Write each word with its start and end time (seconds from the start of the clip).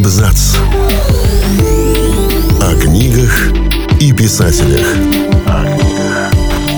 Абзац. 0.00 0.56
О 2.58 2.74
книгах 2.80 3.52
и 4.00 4.14
писателях. 4.14 4.86
О 5.46 5.62
книгах 5.76 6.32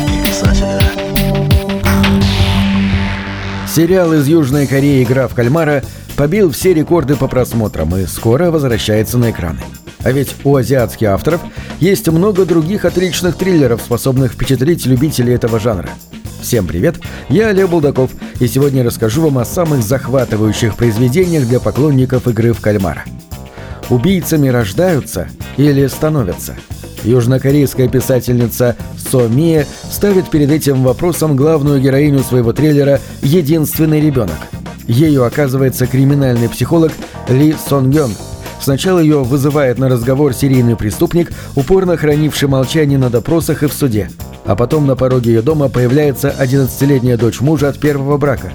и 0.09 0.27
писателях. 0.27 0.83
Сериал 3.73 4.13
из 4.15 4.27
Южной 4.27 4.67
Кореи 4.67 5.05
«Игра 5.05 5.29
в 5.29 5.37
кальмара» 5.37 5.85
побил 6.17 6.51
все 6.51 6.75
рекорды 6.75 7.15
по 7.15 7.29
просмотрам 7.29 7.97
и 7.97 8.07
скоро 8.07 8.51
возвращается 8.51 9.19
на 9.19 9.31
экраны. 9.31 9.61
А 10.03 10.11
ведь 10.11 10.35
у 10.43 10.57
азиатских 10.57 11.07
авторов 11.07 11.43
есть 11.79 12.09
много 12.09 12.45
других 12.45 12.85
отличных 12.85 13.37
триллеров, 13.37 13.83
способных 13.83 14.33
впечатлить 14.33 14.85
любителей 14.85 15.35
этого 15.35 15.61
жанра. 15.61 15.91
Всем 16.43 16.67
привет, 16.67 16.97
я 17.29 17.49
Олег 17.49 17.69
Булдаков, 17.69 18.11
и 18.41 18.49
сегодня 18.49 18.83
расскажу 18.83 19.23
вам 19.23 19.39
о 19.39 19.45
самых 19.45 19.83
захватывающих 19.83 20.75
произведениях 20.75 21.47
для 21.47 21.61
поклонников 21.61 22.27
игры 22.27 22.53
в 22.53 22.61
кальмара. 22.61 23.05
Убийцами 23.91 24.49
рождаются 24.49 25.29
или 25.57 25.87
становятся? 25.87 26.57
Южнокорейская 27.05 27.89
писательница 27.89 28.77
Со 28.99 29.29
Мия 29.29 29.67
ставит 29.89 30.31
перед 30.31 30.51
этим 30.51 30.83
вопросом 30.83 31.37
главную 31.37 31.81
героиню 31.81 32.21
своего 32.21 32.53
трейлера 32.53 33.01
«Единственный 33.23 34.01
ребенок». 34.01 34.37
Ею 34.89 35.25
оказывается 35.25 35.87
криминальный 35.87 36.49
психолог 36.49 36.91
Ли 37.29 37.55
Сон 37.69 37.91
Гён. 37.91 38.13
Сначала 38.61 38.99
ее 38.99 39.23
вызывает 39.23 39.79
на 39.79 39.89
разговор 39.89 40.35
серийный 40.35 40.77
преступник, 40.77 41.33
упорно 41.55 41.97
хранивший 41.97 42.49
молчание 42.49 42.99
на 42.99 43.11
допросах 43.11 43.63
и 43.63 43.69
в 43.69 43.73
суде– 43.73 44.11
а 44.45 44.57
потом 44.57 44.87
на 44.87 44.97
пороге 44.97 45.33
ее 45.33 45.43
дома 45.43 45.69
появляется 45.69 46.35
11-летняя 46.39 47.17
дочь 47.17 47.41
мужа 47.41 47.69
от 47.69 47.79
первого 47.79 48.19
брака. 48.19 48.53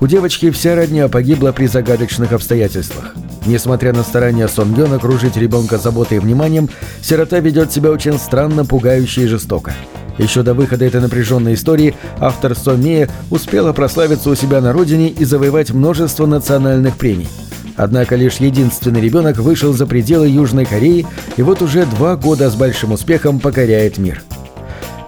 У 0.00 0.06
девочки 0.06 0.50
вся 0.50 0.74
родня 0.74 1.08
погибла 1.08 1.52
при 1.52 1.66
загадочных 1.66 2.32
обстоятельствах. 2.32 3.14
Несмотря 3.46 3.92
на 3.92 4.02
старания 4.02 4.48
Сонгён 4.48 4.92
окружить 4.92 5.36
ребенка 5.36 5.78
заботой 5.78 6.18
и 6.18 6.20
вниманием, 6.20 6.68
сирота 7.02 7.38
ведет 7.40 7.72
себя 7.72 7.90
очень 7.90 8.18
странно, 8.18 8.64
пугающе 8.64 9.22
и 9.22 9.26
жестоко. 9.26 9.72
Еще 10.18 10.42
до 10.42 10.52
выхода 10.52 10.84
этой 10.84 11.00
напряженной 11.00 11.54
истории 11.54 11.94
автор 12.18 12.54
Сомея 12.54 13.08
успела 13.30 13.72
прославиться 13.72 14.28
у 14.30 14.34
себя 14.34 14.60
на 14.60 14.72
родине 14.72 15.08
и 15.08 15.24
завоевать 15.24 15.70
множество 15.70 16.26
национальных 16.26 16.96
премий. 16.96 17.28
Однако 17.76 18.16
лишь 18.16 18.36
единственный 18.36 19.00
ребенок 19.00 19.38
вышел 19.38 19.72
за 19.72 19.86
пределы 19.86 20.28
Южной 20.28 20.66
Кореи 20.66 21.06
и 21.36 21.42
вот 21.42 21.62
уже 21.62 21.86
два 21.86 22.16
года 22.16 22.50
с 22.50 22.54
большим 22.54 22.92
успехом 22.92 23.40
покоряет 23.40 23.96
мир. 23.96 24.22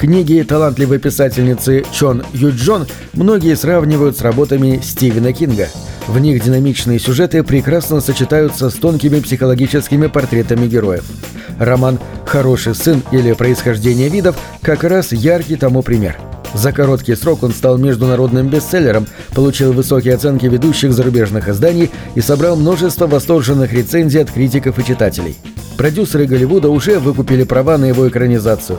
Книги 0.02 0.42
талантливой 0.42 0.98
писательницы 0.98 1.84
Чон 1.92 2.24
Юджон 2.32 2.88
многие 3.12 3.54
сравнивают 3.54 4.18
с 4.18 4.20
работами 4.20 4.80
Стивена 4.82 5.32
Кинга. 5.32 5.68
В 6.08 6.18
них 6.18 6.42
динамичные 6.42 6.98
сюжеты 6.98 7.44
прекрасно 7.44 8.00
сочетаются 8.00 8.68
с 8.68 8.74
тонкими 8.74 9.20
психологическими 9.20 10.08
портретами 10.08 10.66
героев. 10.66 11.04
Роман 11.60 12.00
«Хороший 12.26 12.74
сын» 12.74 13.04
или 13.12 13.32
«Происхождение 13.32 14.08
видов» 14.08 14.36
как 14.60 14.82
раз 14.82 15.12
яркий 15.12 15.54
тому 15.54 15.82
пример– 15.82 16.18
за 16.54 16.72
короткий 16.72 17.14
срок 17.14 17.44
он 17.44 17.52
стал 17.52 17.78
международным 17.78 18.48
бестселлером, 18.48 19.06
получил 19.34 19.72
высокие 19.72 20.14
оценки 20.14 20.44
ведущих 20.46 20.92
зарубежных 20.92 21.48
изданий 21.48 21.90
и 22.14 22.20
собрал 22.20 22.56
множество 22.56 23.06
восторженных 23.06 23.72
рецензий 23.72 24.20
от 24.20 24.30
критиков 24.30 24.78
и 24.78 24.84
читателей. 24.84 25.36
Продюсеры 25.76 26.26
Голливуда 26.26 26.70
уже 26.70 26.98
выкупили 26.98 27.44
права 27.44 27.78
на 27.78 27.86
его 27.86 28.08
экранизацию. 28.08 28.78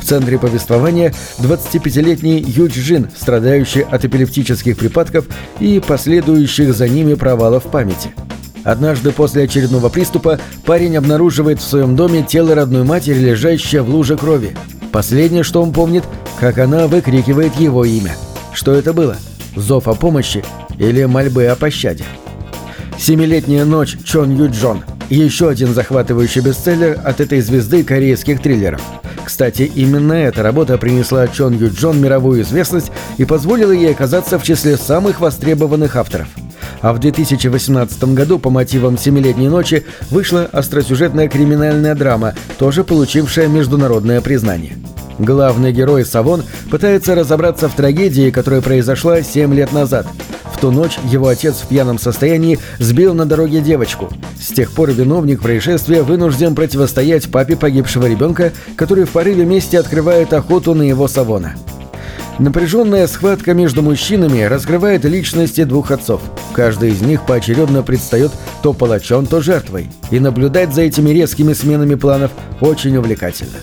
В 0.00 0.04
центре 0.04 0.38
повествования 0.38 1.12
25-летний 1.38 2.40
Юдж 2.40 2.78
Джин, 2.78 3.10
страдающий 3.16 3.82
от 3.82 4.04
эпилептических 4.04 4.76
припадков 4.76 5.26
и 5.58 5.80
последующих 5.86 6.74
за 6.74 6.88
ними 6.88 7.14
провалов 7.14 7.64
памяти. 7.64 8.12
Однажды 8.64 9.12
после 9.12 9.44
очередного 9.44 9.88
приступа 9.88 10.38
парень 10.64 10.96
обнаруживает 10.96 11.60
в 11.60 11.68
своем 11.68 11.96
доме 11.96 12.22
тело 12.22 12.54
родной 12.54 12.84
матери, 12.84 13.18
лежащее 13.18 13.82
в 13.82 13.88
луже 13.88 14.16
крови. 14.16 14.56
Последнее, 14.92 15.42
что 15.42 15.62
он 15.62 15.72
помнит, 15.72 16.04
как 16.38 16.58
она 16.58 16.86
выкрикивает 16.86 17.54
его 17.56 17.84
имя. 17.84 18.16
Что 18.52 18.72
это 18.72 18.92
было? 18.92 19.16
Зов 19.56 19.88
о 19.88 19.94
помощи 19.94 20.44
или 20.78 21.04
мольбы 21.04 21.46
о 21.46 21.56
пощаде? 21.56 22.04
«Семилетняя 22.98 23.64
ночь» 23.64 23.96
Чон 24.04 24.36
Ю 24.36 24.50
Джон. 24.50 24.82
Еще 25.10 25.50
один 25.50 25.74
захватывающий 25.74 26.40
бестселлер 26.40 26.98
от 27.04 27.20
этой 27.20 27.40
звезды 27.40 27.84
корейских 27.84 28.40
триллеров. 28.40 28.80
Кстати, 29.24 29.70
именно 29.74 30.14
эта 30.14 30.42
работа 30.42 30.78
принесла 30.78 31.28
Чон 31.28 31.58
Ю 31.58 31.70
Джон 31.70 32.00
мировую 32.00 32.42
известность 32.42 32.90
и 33.18 33.24
позволила 33.24 33.72
ей 33.72 33.92
оказаться 33.92 34.38
в 34.38 34.42
числе 34.42 34.76
самых 34.76 35.20
востребованных 35.20 35.96
авторов– 35.96 36.28
а 36.82 36.92
в 36.92 36.98
2018 36.98 38.04
году 38.14 38.38
по 38.38 38.50
мотивам 38.50 38.96
«Семилетней 38.96 39.48
ночи» 39.48 39.84
вышла 40.10 40.48
остросюжетная 40.50 41.28
криминальная 41.28 41.94
драма, 41.94 42.34
тоже 42.58 42.84
получившая 42.84 43.48
международное 43.48 44.20
признание. 44.20 44.76
Главный 45.18 45.72
герой 45.72 46.06
Савон 46.06 46.42
пытается 46.70 47.14
разобраться 47.14 47.68
в 47.68 47.74
трагедии, 47.74 48.30
которая 48.30 48.62
произошла 48.62 49.20
7 49.20 49.54
лет 49.54 49.72
назад. 49.72 50.06
В 50.60 50.62
ту 50.62 50.70
ночь 50.70 50.98
его 51.04 51.28
отец 51.28 51.54
в 51.54 51.68
пьяном 51.68 51.98
состоянии 51.98 52.58
сбил 52.78 53.14
на 53.14 53.24
дороге 53.24 53.62
девочку. 53.62 54.10
С 54.38 54.48
тех 54.48 54.72
пор 54.72 54.90
виновник 54.90 55.40
происшествия 55.40 56.02
вынужден 56.02 56.54
противостоять 56.54 57.30
папе 57.30 57.56
погибшего 57.56 58.04
ребенка, 58.04 58.52
который 58.76 59.04
в 59.04 59.08
порыве 59.08 59.46
мести 59.46 59.76
открывает 59.76 60.34
охоту 60.34 60.74
на 60.74 60.82
его 60.82 61.08
Савона. 61.08 61.54
Напряженная 62.38 63.06
схватка 63.06 63.54
между 63.54 63.80
мужчинами 63.80 64.42
раскрывает 64.42 65.06
личности 65.06 65.64
двух 65.64 65.92
отцов. 65.92 66.20
Каждый 66.52 66.90
из 66.90 67.00
них 67.00 67.24
поочередно 67.24 67.82
предстает 67.82 68.30
то 68.62 68.74
палачом, 68.74 69.24
то 69.24 69.40
жертвой. 69.40 69.90
И 70.10 70.20
наблюдать 70.20 70.74
за 70.74 70.82
этими 70.82 71.08
резкими 71.08 71.54
сменами 71.54 71.94
планов 71.94 72.32
очень 72.60 72.98
увлекательно. 72.98 73.56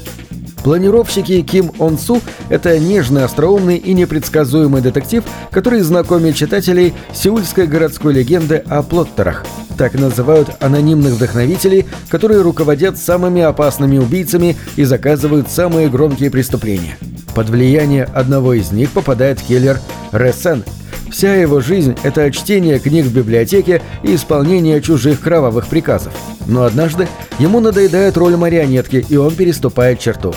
Планировщики 0.67 1.41
Ким 1.43 1.71
Он 1.79 1.97
Су– 1.97 2.21
это 2.49 2.77
нежный, 2.77 3.23
остроумный 3.23 3.77
и 3.77 3.93
непредсказуемый 3.93 4.81
детектив, 4.81 5.23
который 5.49 5.79
знакомит 5.79 6.35
читателей 6.35 6.93
сеульской 7.13 7.67
городской 7.67 8.13
легенды 8.13 8.61
о 8.67 8.83
плоттерах. 8.83 9.45
Так 9.77 9.93
называют 9.93 10.49
анонимных 10.59 11.13
вдохновителей, 11.13 11.85
которые 12.09 12.41
руководят 12.41 12.97
самыми 12.97 13.41
опасными 13.43 13.97
убийцами 13.97 14.57
и 14.75 14.83
заказывают 14.83 15.49
самые 15.49 15.87
громкие 15.87 16.29
преступления. 16.29 16.97
Под 17.33 17.47
влияние 17.47 18.03
одного 18.03 18.53
из 18.53 18.73
них 18.73 18.91
попадает 18.91 19.41
киллер 19.41 19.79
Ресен. 20.11 20.65
Вся 21.09 21.33
его 21.33 21.61
жизнь– 21.61 21.95
это 22.03 22.29
чтение 22.29 22.79
книг 22.79 23.05
в 23.05 23.15
библиотеке 23.15 23.81
и 24.03 24.15
исполнение 24.15 24.81
чужих 24.81 25.21
кровавых 25.21 25.67
приказов. 25.67 26.11
Но 26.45 26.63
однажды 26.63 27.07
ему 27.39 27.61
надоедает 27.61 28.17
роль 28.17 28.35
марионетки, 28.35 29.05
и 29.07 29.15
он 29.15 29.33
переступает 29.33 30.01
черту. 30.01 30.35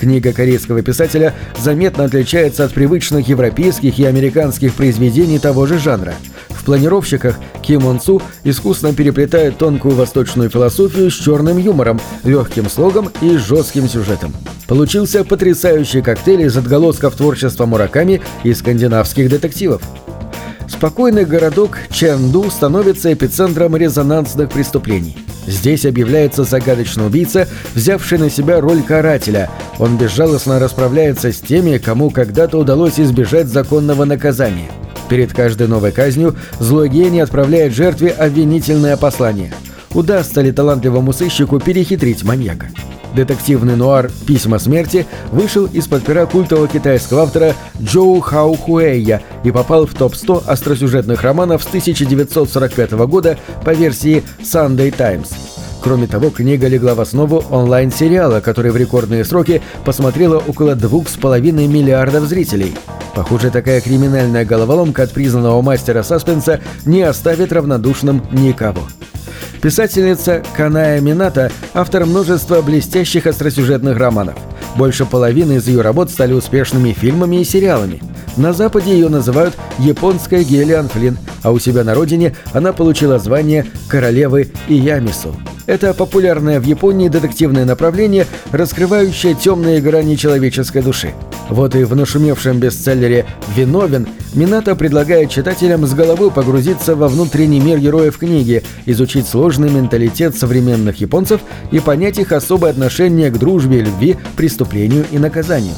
Книга 0.00 0.32
корейского 0.32 0.80
писателя 0.80 1.34
заметно 1.58 2.04
отличается 2.04 2.64
от 2.64 2.72
привычных 2.72 3.28
европейских 3.28 3.98
и 3.98 4.06
американских 4.06 4.72
произведений 4.72 5.38
того 5.38 5.66
же 5.66 5.78
жанра. 5.78 6.14
В 6.48 6.64
планировщиках 6.64 7.38
Ким 7.60 7.84
Он 7.84 8.00
Су 8.00 8.22
искусно 8.42 8.94
переплетает 8.94 9.58
тонкую 9.58 9.94
восточную 9.94 10.48
философию 10.48 11.10
с 11.10 11.14
черным 11.14 11.58
юмором, 11.58 12.00
легким 12.24 12.70
слогом 12.70 13.10
и 13.20 13.36
жестким 13.36 13.88
сюжетом. 13.88 14.34
Получился 14.66 15.22
потрясающий 15.22 16.00
коктейль 16.00 16.42
из 16.42 16.56
отголосков 16.56 17.14
творчества 17.14 17.66
Мураками 17.66 18.22
и 18.42 18.54
скандинавских 18.54 19.28
детективов. 19.28 19.82
Спокойный 20.66 21.26
городок 21.26 21.76
Чэнду 21.90 22.50
становится 22.50 23.12
эпицентром 23.12 23.76
резонансных 23.76 24.48
преступлений. 24.48 25.18
Здесь 25.46 25.84
объявляется 25.86 26.44
загадочный 26.44 27.06
убийца, 27.06 27.48
взявший 27.74 28.18
на 28.18 28.30
себя 28.30 28.60
роль 28.60 28.82
карателя. 28.82 29.50
Он 29.78 29.96
безжалостно 29.96 30.58
расправляется 30.58 31.32
с 31.32 31.40
теми, 31.40 31.78
кому 31.78 32.10
когда-то 32.10 32.58
удалось 32.58 33.00
избежать 33.00 33.48
законного 33.48 34.04
наказания. 34.04 34.70
Перед 35.08 35.32
каждой 35.32 35.66
новой 35.66 35.92
казнью 35.92 36.36
злой 36.60 36.88
гений 36.88 37.20
отправляет 37.20 37.74
жертве 37.74 38.10
обвинительное 38.10 38.96
послание. 38.96 39.52
Удастся 39.92 40.40
ли 40.40 40.52
талантливому 40.52 41.12
сыщику 41.12 41.58
перехитрить 41.58 42.22
маньяка? 42.22 42.68
Детективный 43.14 43.76
нуар 43.76 44.10
«Письма 44.26 44.58
смерти» 44.58 45.06
вышел 45.32 45.66
из-под 45.66 46.04
пера 46.04 46.26
культового 46.26 46.68
китайского 46.68 47.22
автора 47.22 47.54
Джоу 47.80 48.20
Хао 48.20 48.54
Хуэя 48.54 49.22
и 49.42 49.50
попал 49.50 49.86
в 49.86 49.94
топ-100 49.94 50.44
остросюжетных 50.46 51.22
романов 51.22 51.62
с 51.62 51.66
1945 51.66 52.92
года 52.92 53.38
по 53.64 53.70
версии 53.70 54.22
Sunday 54.42 54.94
Times. 54.96 55.30
Кроме 55.82 56.06
того, 56.06 56.30
книга 56.30 56.68
легла 56.68 56.94
в 56.94 57.00
основу 57.00 57.42
онлайн-сериала, 57.50 58.40
который 58.40 58.70
в 58.70 58.76
рекордные 58.76 59.24
сроки 59.24 59.62
посмотрело 59.84 60.42
около 60.46 60.74
двух 60.74 61.08
с 61.08 61.16
половиной 61.16 61.66
миллиардов 61.66 62.24
зрителей. 62.24 62.74
Похоже, 63.14 63.50
такая 63.50 63.80
криминальная 63.80 64.44
головоломка 64.44 65.02
от 65.02 65.12
признанного 65.12 65.60
мастера 65.62 66.02
саспенса 66.02 66.60
не 66.84 67.02
оставит 67.02 67.52
равнодушным 67.52 68.22
никого. 68.30 68.82
Писательница 69.62 70.42
Каная 70.56 71.02
Мината– 71.02 71.52
автор 71.74 72.06
множества 72.06 72.62
блестящих 72.62 73.26
остросюжетных 73.26 73.98
романов. 73.98 74.34
Больше 74.76 75.04
половины 75.04 75.54
из 75.54 75.68
ее 75.68 75.82
работ 75.82 76.10
стали 76.10 76.32
успешными 76.32 76.94
фильмами 76.94 77.42
и 77.42 77.44
сериалами. 77.44 78.00
На 78.38 78.54
Западе 78.54 78.92
ее 78.92 79.10
называют 79.10 79.54
японская 79.78 80.44
Гелиан 80.44 80.88
Флинн, 80.88 81.18
а 81.42 81.50
у 81.50 81.58
себя 81.58 81.84
на 81.84 81.94
родине 81.94 82.34
она 82.54 82.72
получила 82.72 83.18
звание 83.18 83.66
королевы 83.86 84.50
Иямису. 84.66 85.36
Это 85.66 85.92
популярное 85.92 86.58
в 86.58 86.64
Японии 86.64 87.08
детективное 87.08 87.66
направление, 87.66 88.26
раскрывающее 88.52 89.34
темные 89.34 89.82
грани 89.82 90.14
человеческой 90.14 90.80
души. 90.80 91.12
Вот 91.50 91.74
и 91.74 91.84
в 91.84 91.96
нашумевшем 91.96 92.58
бестселлере 92.58 93.26
«Виновен» 93.56 94.06
Минато 94.32 94.76
предлагает 94.76 95.30
читателям 95.30 95.84
с 95.86 95.92
головой 95.92 96.30
погрузиться 96.30 96.94
во 96.94 97.08
внутренний 97.08 97.58
мир 97.58 97.78
героев 97.78 98.16
книги, 98.16 98.62
изучить 98.86 99.26
сложный 99.26 99.70
менталитет 99.70 100.36
современных 100.36 101.00
японцев 101.00 101.40
и 101.72 101.80
понять 101.80 102.18
их 102.18 102.30
особое 102.30 102.70
отношение 102.70 103.30
к 103.30 103.38
дружбе, 103.38 103.80
любви, 103.80 104.16
преступлению 104.36 105.04
и 105.10 105.18
наказанию. 105.18 105.74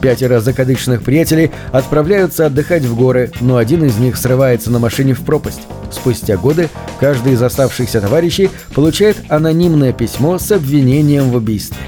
Пятеро 0.00 0.40
закадычных 0.40 1.02
приятелей 1.02 1.50
отправляются 1.72 2.46
отдыхать 2.46 2.84
в 2.84 2.94
горы, 2.94 3.32
но 3.40 3.56
один 3.56 3.84
из 3.84 3.96
них 3.96 4.16
срывается 4.16 4.70
на 4.70 4.78
машине 4.78 5.14
в 5.14 5.22
пропасть. 5.22 5.62
Спустя 5.90 6.36
годы 6.36 6.68
каждый 7.00 7.32
из 7.32 7.42
оставшихся 7.42 8.00
товарищей 8.00 8.50
получает 8.72 9.16
анонимное 9.28 9.92
письмо 9.92 10.38
с 10.38 10.52
обвинением 10.52 11.30
в 11.30 11.36
убийстве. 11.36 11.78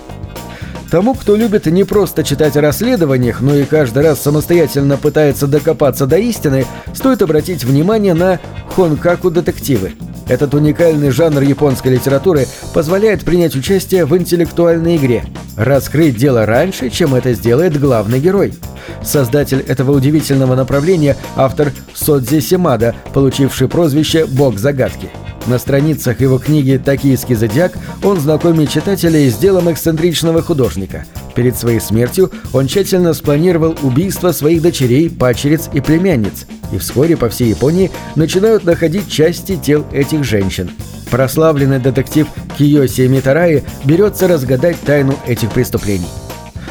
Тому, 0.91 1.15
кто 1.15 1.37
любит 1.37 1.67
не 1.67 1.85
просто 1.85 2.25
читать 2.25 2.57
о 2.57 2.63
расследованиях, 2.63 3.43
но 3.43 3.55
и 3.55 3.65
каждый 3.65 4.03
раз 4.03 4.23
самостоятельно 4.23 4.97
пытается 4.97 5.47
докопаться 5.47 6.07
до 6.07 6.17
истины, 6.17 6.65
стоит 6.95 7.21
обратить 7.21 7.63
внимание 7.63 8.15
на 8.15 8.41
хонкаку-детективы. 8.75 9.93
Этот 10.29 10.55
уникальный 10.55 11.11
жанр 11.11 11.43
японской 11.43 11.89
литературы 11.89 12.47
позволяет 12.73 13.25
принять 13.25 13.55
участие 13.55 14.07
в 14.07 14.17
интеллектуальной 14.17 14.97
игре, 14.97 15.25
раскрыть 15.57 16.17
дело 16.17 16.47
раньше, 16.47 16.89
чем 16.89 17.15
это 17.15 17.35
сделает 17.35 17.79
главный 17.79 18.21
герой. 18.21 18.55
Создатель 19.03 19.61
этого 19.61 19.93
удивительного 19.93 20.55
направления– 20.55 21.17
автор 21.37 21.73
Содзи 21.95 22.41
Симада, 22.41 22.95
получивший 23.13 23.69
прозвище 23.69 24.27
«Бог 24.27 24.59
загадки». 24.59 25.11
На 25.47 25.59
страницах 25.59 26.21
его 26.21 26.39
книги 26.39 26.81
«Токийский 26.83 27.35
зодиак» 27.35 27.73
он 28.03 28.21
знакомит 28.21 28.71
читателей 28.71 29.31
с 29.31 29.37
делом 29.37 29.73
эксцентричного 29.73 30.43
художника. 30.43 31.05
Перед 31.35 31.57
своей 31.57 31.81
смертью 31.81 32.31
он 32.53 32.67
тщательно 32.67 33.15
спланировал 33.15 33.77
убийство 33.83 34.33
своих 34.33 34.61
дочерей, 34.61 35.09
пачериц 35.09 35.71
и 35.73 35.81
племянниц, 35.81 36.47
и 36.73 36.79
вскоре 36.79 37.17
по 37.17 37.29
всей 37.29 37.51
Японии 37.51 37.91
начинают 38.17 38.65
находить 38.65 39.11
части 39.11 39.57
тел 39.57 39.87
этих 39.93 40.25
женщин. 40.25 40.71
Прославленный 41.11 41.79
детектив 41.79 42.27
Киоси 42.59 43.07
Митараи 43.07 43.65
берется 43.85 44.29
разгадать 44.29 44.79
тайну 44.81 45.15
этих 45.27 45.51
преступлений. 45.51 46.09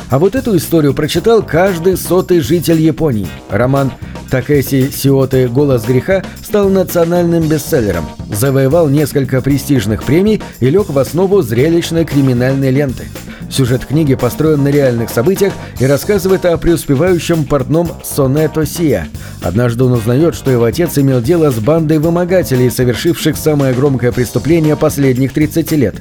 А 0.09 0.19
вот 0.19 0.35
эту 0.35 0.55
историю 0.55 0.93
прочитал 0.93 1.41
каждый 1.41 1.97
сотый 1.97 2.39
житель 2.39 2.79
Японии. 2.79 3.27
Роман 3.49 3.91
Такэси 4.29 4.91
Сиоты 4.91 5.47
«Голос 5.47 5.85
греха» 5.85 6.23
стал 6.43 6.69
национальным 6.69 7.47
бестселлером, 7.47 8.05
завоевал 8.31 8.89
несколько 8.89 9.41
престижных 9.41 10.03
премий 10.03 10.41
и 10.59 10.69
лег 10.69 10.89
в 10.89 10.99
основу 10.99 11.41
зрелищной 11.41 12.05
криминальной 12.05 12.71
ленты. 12.71 13.05
Сюжет 13.49 13.85
книги 13.85 14.15
построен 14.15 14.63
на 14.63 14.67
реальных 14.67 15.09
событиях 15.09 15.53
и 15.79 15.85
рассказывает 15.85 16.45
о 16.45 16.57
преуспевающем 16.57 17.45
портном 17.45 17.89
Сонето 18.03 18.65
Сия. 18.65 19.07
Однажды 19.41 19.85
он 19.85 19.93
узнает, 19.93 20.35
что 20.35 20.51
его 20.51 20.65
отец 20.65 20.97
имел 20.97 21.21
дело 21.21 21.49
с 21.49 21.55
бандой 21.55 21.99
вымогателей, 21.99 22.69
совершивших 22.69 23.37
самое 23.37 23.73
громкое 23.73 24.11
преступление 24.11 24.75
последних 24.75 25.33
30 25.33 25.71
лет. 25.73 25.95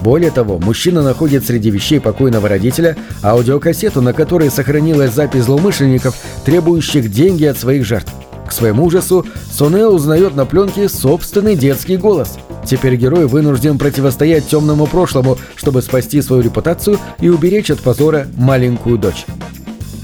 Более 0.00 0.30
того, 0.30 0.58
мужчина 0.58 1.02
находит 1.02 1.46
среди 1.46 1.70
вещей 1.70 2.00
покойного 2.00 2.48
родителя 2.48 2.96
аудиокассету, 3.22 4.02
на 4.02 4.12
которой 4.12 4.50
сохранилась 4.50 5.14
запись 5.14 5.44
злоумышленников, 5.44 6.16
требующих 6.44 7.10
деньги 7.10 7.44
от 7.44 7.58
своих 7.58 7.84
жертв. 7.84 8.12
К 8.46 8.52
своему 8.52 8.84
ужасу, 8.84 9.26
Сонео 9.52 9.90
узнает 9.90 10.34
на 10.34 10.46
пленке 10.46 10.88
собственный 10.88 11.54
детский 11.54 11.96
голос. 11.96 12.38
Теперь 12.68 12.96
герой 12.96 13.26
вынужден 13.26 13.78
противостоять 13.78 14.46
темному 14.46 14.86
прошлому, 14.86 15.38
чтобы 15.56 15.80
спасти 15.80 16.20
свою 16.20 16.42
репутацию 16.42 16.98
и 17.18 17.30
уберечь 17.30 17.70
от 17.70 17.80
позора 17.80 18.28
маленькую 18.36 18.98
дочь. 18.98 19.24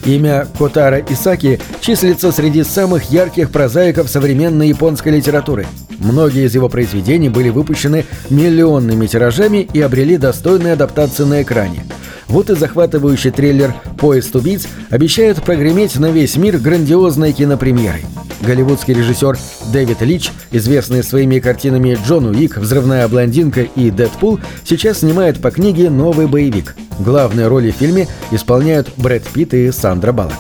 Имя 0.07 0.47
Котара 0.59 1.01
Исаки 1.11 1.61
числится 1.81 2.33
среди 2.33 2.63
самых 2.63 3.11
ярких 3.11 3.51
прозаиков 3.51 4.09
современной 4.09 4.69
японской 4.69 5.11
литературы. 5.11 5.67
Многие 5.99 6.47
из 6.47 6.55
его 6.55 6.71
произведений 6.71 7.29
были 7.29 7.51
выпущены 7.51 8.07
миллионными 8.31 9.07
тиражами 9.07 9.69
и 9.73 9.81
обрели 9.83 10.17
достойные 10.17 10.73
адаптации 10.73 11.25
на 11.25 11.43
экране. 11.43 11.85
Вот 12.29 12.49
и 12.49 12.55
захватывающий 12.55 13.31
трейлер 13.31 13.75
«Поезд 13.99 14.35
убийц» 14.37 14.67
обещает 14.89 15.43
прогреметь 15.43 15.99
на 15.99 16.11
весь 16.11 16.37
мир 16.37 16.57
грандиозной 16.59 17.33
кинопремьерой. 17.33 18.05
Голливудский 18.45 18.95
режиссер 18.95 19.39
Дэвид 19.73 20.03
Лич, 20.03 20.31
известный 20.51 21.03
своими 21.03 21.39
картинами 21.39 21.99
«Джон 22.07 22.27
Уик», 22.27 22.59
«Взрывная 22.59 23.09
блондинка» 23.09 23.63
и 23.63 23.91
«Дэдпул», 23.91 24.39
сейчас 24.65 24.99
снимает 24.99 25.41
по 25.41 25.51
книге 25.51 25.89
новый 25.91 26.27
боевик. 26.27 26.77
Главные 26.99 27.49
роли 27.49 27.71
в 27.71 27.77
фильме 27.77 28.07
исполняют 28.31 28.91
Брэд 28.97 29.25
Питт 29.25 29.55
и 29.55 29.71
Сандра 29.73 30.13
Баллок. 30.13 30.35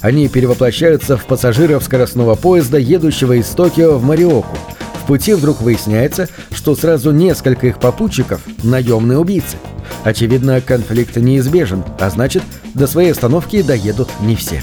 Они 0.00 0.28
перевоплощаются 0.28 1.16
в 1.16 1.26
пассажиров 1.26 1.84
скоростного 1.84 2.34
поезда, 2.34 2.78
едущего 2.78 3.34
из 3.34 3.46
Токио 3.46 3.98
в 3.98 4.04
Мариоку. 4.04 4.56
В 5.02 5.06
пути 5.06 5.34
вдруг 5.34 5.60
выясняется, 5.60 6.28
что 6.52 6.74
сразу 6.74 7.10
несколько 7.10 7.66
их 7.66 7.78
попутчиков– 7.78 8.40
наемные 8.62 9.18
убийцы. 9.18 9.58
Очевидно, 10.04 10.60
конфликт 10.60 11.16
неизбежен, 11.16 11.84
а 11.98 12.08
значит, 12.10 12.42
до 12.74 12.86
своей 12.86 13.12
остановки 13.12 13.60
доедут 13.60 14.08
не 14.20 14.36
все. 14.36 14.62